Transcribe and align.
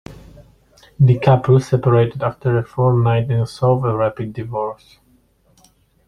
The 0.99 1.19
couple 1.19 1.59
separated 1.59 2.23
after 2.23 2.57
a 2.57 2.63
fortnight, 2.63 3.29
and 3.29 3.47
sought 3.47 3.85
a 3.85 3.95
rapid 3.95 4.33
divorce. 4.33 4.97